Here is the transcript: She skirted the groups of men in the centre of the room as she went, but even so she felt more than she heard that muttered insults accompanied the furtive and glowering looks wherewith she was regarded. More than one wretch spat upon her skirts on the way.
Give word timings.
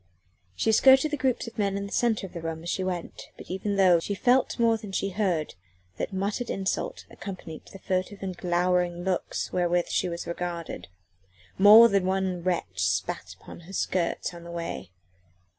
She 0.55 0.71
skirted 0.71 1.11
the 1.11 1.15
groups 1.15 1.45
of 1.45 1.59
men 1.59 1.77
in 1.77 1.85
the 1.85 1.91
centre 1.91 2.25
of 2.25 2.33
the 2.33 2.41
room 2.41 2.63
as 2.63 2.71
she 2.71 2.83
went, 2.83 3.29
but 3.37 3.51
even 3.51 3.77
so 3.77 3.99
she 3.99 4.15
felt 4.15 4.57
more 4.57 4.75
than 4.75 4.91
she 4.91 5.09
heard 5.11 5.53
that 5.97 6.11
muttered 6.11 6.49
insults 6.49 7.05
accompanied 7.11 7.67
the 7.67 7.77
furtive 7.77 8.23
and 8.23 8.35
glowering 8.35 9.03
looks 9.03 9.53
wherewith 9.53 9.89
she 9.89 10.09
was 10.09 10.25
regarded. 10.25 10.87
More 11.59 11.87
than 11.87 12.07
one 12.07 12.41
wretch 12.41 12.79
spat 12.79 13.35
upon 13.39 13.59
her 13.69 13.73
skirts 13.73 14.33
on 14.33 14.43
the 14.43 14.49
way. 14.49 14.89